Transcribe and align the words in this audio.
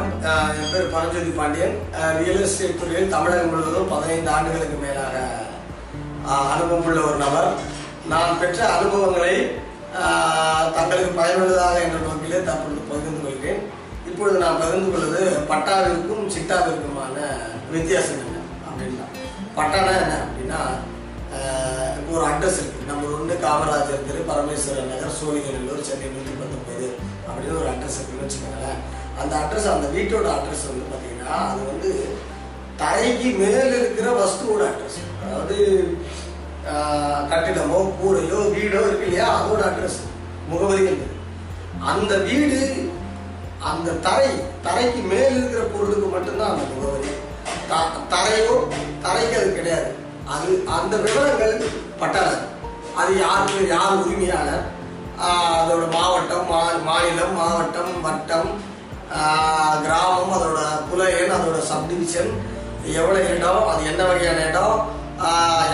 வணக்கம். 0.00 0.50
என் 0.58 0.70
பேர் 0.72 0.92
Paranjothi 0.92 1.30
Pandian. 1.38 1.74
Real 2.18 2.42
estate 2.44 2.78
துறையில் 2.80 3.10
தமிழகம் 3.14 3.50
முழுவதும் 3.52 3.90
பதினைந்து 3.92 4.30
ஆண்டுகளுக்கு 4.34 4.76
மேலாக 4.84 5.16
அனுபவம் 6.52 6.86
உள்ள 6.88 7.00
ஒரு 7.08 7.18
நபர். 7.24 7.48
நான் 8.12 8.38
பெற்ற 8.42 8.60
அனுபவங்களை 8.76 9.34
தங்களுக்கு 10.76 11.10
பயனுள்ளதாக 11.18 11.82
என்ற 11.86 11.98
நோக்கிலே 12.04 12.40
தற்பொழுது 12.48 12.86
பகிர்ந்து 12.90 13.20
கொள்கிறேன். 13.24 13.60
இப்பொழுது 14.10 14.36
நான் 14.44 14.60
பகிர்ந்து 14.62 14.90
கொள்வது 14.94 15.22
பட்டாவிற்கும் 15.50 16.30
சிட்டாவிற்குமான 16.36 17.16
வித்தியாசம் 17.74 18.22
என்ன 18.24 18.38
அப்படின்னா 18.68 19.06
பட்டானா 19.58 19.92
என்ன 20.04 20.14
அப்படின்னா 20.26 20.60
இப்போ 21.98 22.10
ஒரு 22.18 22.24
அட்ரஸ் 22.30 22.60
இருக்கு. 22.60 22.88
நம்ம 22.92 23.10
ஒன்று 23.18 23.36
காமராஜர் 23.44 24.06
திரு 24.08 24.22
பரமேஸ்வரன் 24.30 24.90
நகர் 24.94 25.18
சோழிங்கநல்லூர் 25.18 25.86
சென்னை 25.90 26.08
நூற்றி 26.14 26.34
பத்தொன்பது 26.40 26.88
அப்படின்னு 27.28 27.60
ஒரு 27.60 27.70
அட்ரஸ் 27.74 27.98
இருக்குன்னு 27.98 28.26
வச்சுக்கோங்களேன். 28.26 28.80
அந்த 29.20 29.36
அட்ரஸ் 29.36 29.72
அந்த 29.72 29.86
வீட்டோட 29.88 30.26
அட்ரஸ் 30.30 30.68
வந்து 30.68 30.84
பார்த்தீங்கன்னா 30.90 31.36
அது 31.46 31.66
வந்து 31.66 31.90
தரைக்கு 32.78 33.38
மேல் 33.38 33.74
இருக்கிற 33.74 34.08
வஸ்துவோட 34.10 34.62
அட்ரஸ் 34.68 35.00
அதாவது 35.24 35.56
கட்டிடமோ 37.30 37.92
கூரையோ 37.98 38.38
வீடோ 38.54 38.80
இருக்கு 38.80 39.06
இல்லையா? 39.06 39.28
அதோட 39.38 39.62
அட்ரஸ் 39.62 39.98
முகவரிகள். 40.48 41.00
அந்த 41.82 42.16
வீடு 42.18 42.58
அந்த 43.62 43.90
தரை 43.98 44.30
தரைக்கு 44.62 45.02
மேல் 45.02 45.36
இருக்கிற 45.36 45.62
பொருளுக்கு 45.64 46.06
மட்டும்தான் 46.06 46.50
அந்த 46.50 46.64
முகவரி. 46.74 47.10
த- 47.68 48.02
தரையோ 48.10 48.54
தரைக்கு 49.02 49.36
அது 49.36 49.56
கிடையாது. 49.56 49.90
அது 50.26 50.48
அந்த 50.68 50.96
விவரங்கள் 50.96 51.54
பட்டாளர் 52.00 52.44
அது 52.96 53.18
யாருக்கு 53.18 53.68
யார் 53.68 53.96
உரிமையாளர்? 53.96 54.64
அதோட 55.22 55.92
மாவட்டம் 55.92 56.46
மா 56.48 56.60
மாநிலம் 56.84 57.34
மாவட்டம் 57.34 58.00
வட்டம் 58.00 58.50
கிராமம் 59.84 60.34
அதோட 60.36 60.60
புல 60.88 61.02
எண் 61.20 61.34
அதோட 61.36 61.60
சப்டிவிஷன் 61.70 62.32
எவ்வளோ 62.98 63.20
இடம் 63.34 63.68
அது 63.70 63.82
என்ன 63.90 64.02
வகையான 64.10 64.44
இடம் 64.50 64.78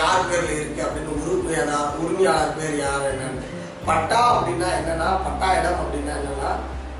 யார் 0.00 0.28
பேர்ல 0.30 0.50
இருக்கு 0.60 0.80
அப்படின்னு 0.86 1.16
உரிமையாளர் 1.24 1.98
உரிமையாளர் 2.04 2.56
பேர் 2.58 2.80
யார் 2.84 3.04
என்னன்னு. 3.10 3.44
பட்டா 3.88 4.20
அப்படின்னா 4.36 4.68
என்னன்னா 4.78 5.08
பட்டா 5.26 5.48
இடம் 5.58 5.80
அப்படின்னா 5.82 6.14
என்னன்னா 6.20 6.50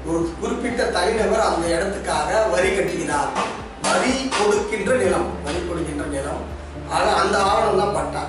ஒரு 0.08 0.20
குறிப்பிட்ட 0.40 0.82
தனிநபர் 0.96 1.48
அந்த 1.48 1.64
இடத்துக்காக 1.76 2.30
வரி 2.54 2.68
கட்டுகிறார். 2.76 3.30
வரி 3.86 4.12
கொடுக்கின்ற 4.36 4.92
நிலம் 5.02 5.28
வரி 5.46 5.60
கொடுக்கின்ற 5.68 6.04
நிலம். 6.16 6.42
ஆனால் 6.96 7.18
அந்த 7.22 7.36
ஆவணம் 7.50 7.80
தான் 7.82 7.96
பட்டா. 7.98 8.22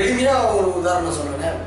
எளிமையா 0.00 0.34
ஒரு 0.56 0.68
உதாரணம் 0.78 1.18
சொல்றேன். 1.20 1.60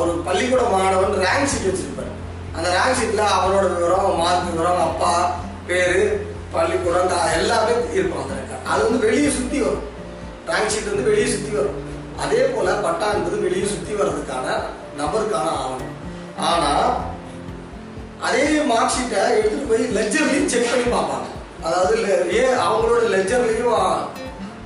ஒரு 0.00 0.12
பள்ளிக்கூட 0.26 0.62
மாணவன் 0.74 1.18
ரேங்க் 1.24 1.50
சீட் 1.52 1.68
வச்சிருப்பார். 1.70 2.07
அந்த 2.54 2.68
ரேங்க் 2.68 3.02
ஷீட்ல 3.02 3.22
அவனோட 3.22 3.76
விவரம் 3.76 4.16
மார்க் 4.16 4.50
விவரம் 4.50 4.80
அப்பா 4.80 5.34
பேரு 5.66 6.26
பள்ளிக்கூடம் 6.52 7.10
எல்லாமே 7.34 7.70
இருக்கும் 7.92 8.22
அந்த 8.22 8.70
அது 8.70 8.82
வந்து 8.82 9.06
வெளியே 9.06 9.28
சுத்தி 9.30 9.60
வரும். 9.60 9.82
ரேங்க் 10.46 10.72
ஷீட் 10.72 10.94
வந்து 10.94 11.02
வெளியே 11.02 11.30
சுத்தி 11.30 11.50
வரும். 11.50 11.86
அதே 12.18 12.42
போல 12.42 12.72
பட்டா 12.72 13.12
என்பது 13.12 13.40
வெளியே 13.40 13.66
சுத்தி 13.66 13.92
வர்றதுக்கான 13.92 14.60
நபருக்கான 14.98 15.48
ஆவணம். 15.50 15.96
ஆனா 16.38 16.96
அதே 18.20 18.60
மார்க் 18.62 18.90
ஷீட்டை 18.90 19.30
எடுத்துட்டு 19.30 19.66
போய் 19.68 20.02
லெஜர்லையும் 20.02 20.46
செக் 20.46 20.66
பண்ணி 20.70 20.98
பார்ப்பாங்க. 20.98 21.26
அதாவது 21.62 21.98
ஏ 22.32 22.44
அவங்களோட 22.44 23.14
லெஜர்லையும் 23.14 23.98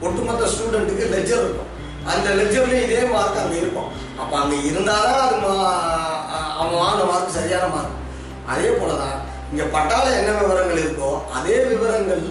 ஒட்டுமொத்த 0.00 0.47
ஸ்டூடெண்ட்டுக்கு 0.47 1.14
லெஜர் 1.14 1.42
இருக்கும். 1.42 1.70
அந்த 2.05 2.30
லெஜர்லையும் 2.30 2.83
இதே 2.83 3.03
மார்க் 3.03 3.36
அங்கே 3.36 3.56
இருக்கும். 3.56 3.88
அப்போ 4.19 4.38
அங்கே 4.38 4.56
இருந்தாதான் 4.56 5.19
அது 5.19 5.36
மா- 5.36 6.11
அவன் 6.62 6.80
வாங்கின 6.82 7.06
மார்க் 7.10 7.36
சரியான 7.38 7.68
மார்க் 7.74 7.98
அதே 8.52 8.70
போல 8.80 8.92
தான் 9.02 9.18
இங்கே 9.52 9.66
பட்டால 9.77 10.06
என்ன 10.20 10.30
விவரங்கள் 10.41 10.82
இருக்கோ 10.84 11.10
அதே 11.38 11.56
விவரங்கள் 11.70 12.24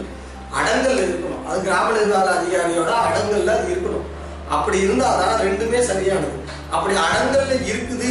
அடங்கல் 0.59 1.01
இருக்கணும். 1.03 1.43
அது 1.47 1.59
கிராம 1.65 1.91
நிர்வாக 1.97 2.29
அதிகாரியோட 2.37 2.91
அடங்கல்ல 3.07 3.51
அது 3.57 3.67
இருக்கணும். 3.73 4.07
அப்படி 4.55 4.77
இருந்தால் 4.85 5.19
தான் 5.19 5.41
ரெண்டுமே 5.45 5.79
சரியானது. 5.89 6.37
அப்படி 6.75 6.93
அடங்கல்ல 7.03 7.53
இருக்குது. 7.71 8.09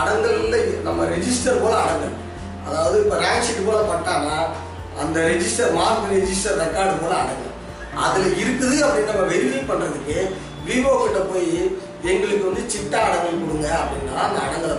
அடங்கல்ல 0.00 0.56
நம்ம 0.86 1.06
ரெஜிஸ்டர் 1.12 1.62
போல 1.62 1.74
அடங்கல். 1.84 2.16
அதாவது 2.66 2.96
இப்போ 3.02 3.16
ரேங்க் 3.22 3.46
ஷீட் 3.46 3.66
போல 3.68 3.78
பட்டானா 3.92 4.36
அந்த 5.02 5.16
ரெஜிஸ்டர் 5.30 5.72
மார்க் 5.78 6.12
ரெஜிஸ்டர் 6.16 6.60
ரெக்கார்டு 6.64 6.94
போல 7.04 7.14
அடங்கல். 7.22 7.54
அதில் 8.06 8.36
இருக்குது 8.42 8.76
அப்படின்னு 8.86 9.12
நம்ம 9.12 9.26
வெரிஃபை 9.32 9.62
பண்ணுறதுக்கு 9.70 10.18
விவோ 10.68 10.92
கிட்ட 11.02 11.20
போய் 11.30 11.52
எங்களுக்கு 12.10 12.44
வந்து 12.48 12.64
சிட்டா 12.74 13.00
அடங்கல் 13.06 13.42
கொடுங்க 13.44 13.68
அப்படின்னா 13.80 14.16
அந்த 14.26 14.38
அடங்கலை 14.46 14.77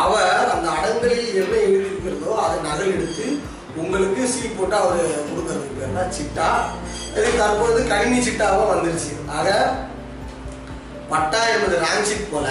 அவர் 0.00 0.50
அந்த 0.54 0.66
அடங்கலில் 0.76 1.38
என்ன 1.40 1.54
எழுதியிருக்கிறதோ 1.66 2.30
அதை 2.44 2.56
நகல் 2.68 2.94
எடுத்து 2.96 3.26
உங்களுக்கு 3.80 4.22
சீல் 4.32 4.56
போட்டு 4.56 4.76
அவர் 4.80 5.02
கொடுக்கறதுக்கு 5.28 5.78
பேர் 5.78 5.96
தான் 5.98 6.14
சிட்டா. 6.16 6.48
இது 7.16 7.30
தற்பொழுது 7.40 7.80
கணினி 7.92 8.18
சிட்டாவும் 8.26 8.70
வந்துருச்சு. 8.72 9.12
ஆக 9.36 9.48
பட்டா 11.12 11.40
என்பது 11.54 11.76
ரேங்க் 11.84 12.08
ஷீட் 12.10 12.32
போல 12.34 12.48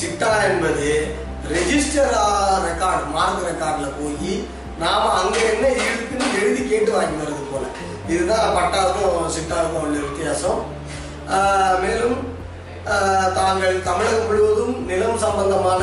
சிட்டா 0.00 0.30
என்பது 0.48 0.88
ரெஜிஸ்டர் 1.54 2.12
ரெக்கார்ட் 2.66 3.06
மார்க் 3.14 3.46
ரெக்கார்டில் 3.50 3.96
போய் 4.00 4.34
நாம் 4.82 5.16
அங்கே 5.20 5.40
என்ன 5.52 5.64
இருக்குன்னு 5.86 6.26
எழுதி 6.42 6.62
கேட்டு 6.72 6.90
வாங்கி 6.96 7.16
வர்றது 7.20 7.44
போல. 7.52 7.64
இதுதான் 8.12 8.54
பட்டாவுக்கும் 8.58 9.32
சிட்டாவுக்கும் 9.36 9.84
உள்ள 9.86 9.98
வித்தியாசம். 10.06 10.60
மேலும் 11.82 12.18
தாங்கள் 13.38 13.76
தமிழகம் 13.88 14.26
முழுவதும் 14.28 14.76
நிலம் 14.90 15.22
சம்பந்தமான 15.24 15.82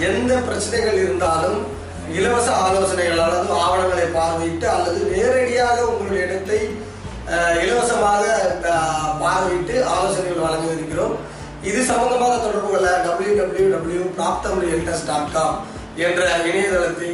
எந்த 0.00 0.34
பிரச்சனைகள் 0.34 0.94
இருந்தாலும் 0.94 1.66
இலவச 2.12 2.50
ஆலோசனைகள் 2.50 3.18
அல்லது 3.18 3.52
ஆவணங்களை 3.52 4.06
பார்வையிட்டு 4.16 4.64
அல்லது 4.64 5.00
நேரடியாக 5.16 5.86
உங்களுடைய 5.86 6.26
இடத்தை 6.26 6.58
இலவசமாக 7.62 8.24
பார்வையிட்டு 9.20 9.84
ஆலோசனைகள் 9.84 10.44
வழங்கியிருக்கிறோம் 10.46 11.14
இது 11.62 11.84
சம்பந்தமாக 11.84 12.36
தொடர்பு 12.36 12.70
கொள்ள 12.70 12.88
W 13.06 13.34
W 13.42 13.68
W 13.76 14.02
dot 14.16 15.32
com 15.32 15.66
என்ற 15.96 16.22
இணையதளத்தை 16.44 17.10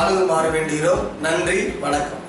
அணுகுமாறு 0.00 0.50
வேண்டுகிறோம். 0.50 1.02
நன்றி. 1.20 1.74
வணக்கம். 1.80 2.22